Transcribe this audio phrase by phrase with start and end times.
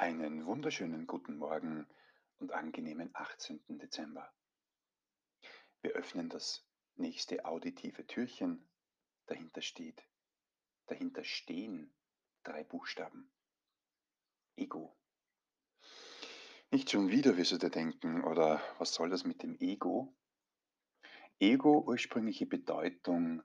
[0.00, 1.84] Einen wunderschönen guten Morgen
[2.38, 3.60] und angenehmen 18.
[3.66, 4.32] Dezember.
[5.82, 8.70] Wir öffnen das nächste auditive Türchen.
[9.26, 10.08] Dahinter steht,
[10.86, 11.92] dahinter stehen
[12.44, 13.28] drei Buchstaben.
[14.54, 14.96] Ego.
[16.70, 20.16] Nicht schon wieder, wirst du dir denken, oder was soll das mit dem Ego?
[21.40, 23.42] Ego, ursprüngliche Bedeutung,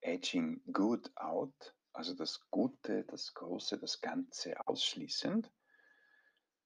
[0.00, 5.50] edging good out, also das Gute, das Große, das Ganze ausschließend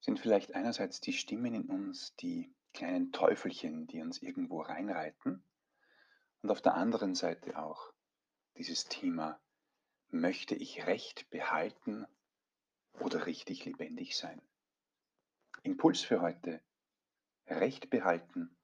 [0.03, 5.45] sind vielleicht einerseits die Stimmen in uns, die kleinen Teufelchen, die uns irgendwo reinreiten,
[6.43, 7.93] und auf der anderen Seite auch
[8.57, 9.41] dieses Thema,
[10.11, 12.05] möchte ich Recht behalten
[12.99, 14.43] oder richtig lebendig sein?
[15.63, 16.61] Impuls für heute,
[17.47, 18.57] Recht behalten.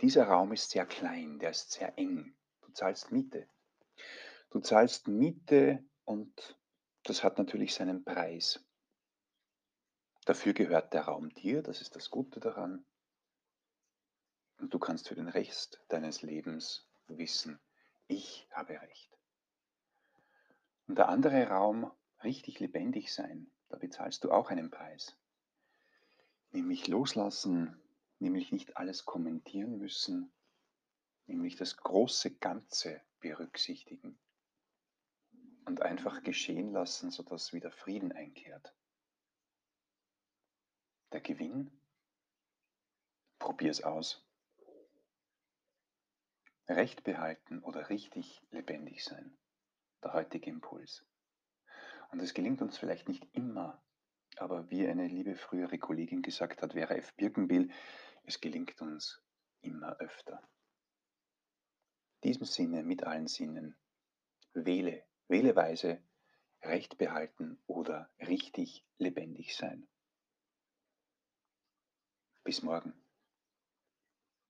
[0.00, 2.34] Dieser Raum ist sehr klein, der ist sehr eng.
[2.62, 3.46] Du zahlst Miete.
[4.50, 6.58] Du zahlst Miete und
[7.04, 8.64] das hat natürlich seinen Preis.
[10.24, 12.84] Dafür gehört der Raum dir, das ist das Gute daran.
[14.58, 17.58] Und du kannst für den Rest deines Lebens wissen,
[18.06, 19.18] ich habe Recht.
[20.86, 21.90] Und der andere Raum,
[22.22, 25.16] richtig lebendig sein, da bezahlst du auch einen Preis.
[26.52, 27.80] Nämlich loslassen,
[28.20, 30.30] nämlich nicht alles kommentieren müssen,
[31.26, 34.18] nämlich das große Ganze berücksichtigen
[35.64, 38.72] und einfach geschehen lassen, sodass wieder Frieden einkehrt.
[41.12, 41.70] Der Gewinn?
[43.38, 44.26] Probier's aus.
[46.68, 49.36] Recht behalten oder richtig lebendig sein.
[50.02, 51.04] Der heutige Impuls.
[52.12, 53.82] Und es gelingt uns vielleicht nicht immer,
[54.36, 57.14] aber wie eine liebe frühere Kollegin gesagt hat, Vera F.
[57.14, 57.70] Birkenbill,
[58.24, 59.22] es gelingt uns
[59.60, 60.42] immer öfter.
[62.22, 63.76] In diesem Sinne, mit allen Sinnen,
[64.54, 66.02] wähle, wähle weise,
[66.62, 69.88] Recht behalten oder richtig lebendig sein.
[72.52, 72.92] Bis morgen.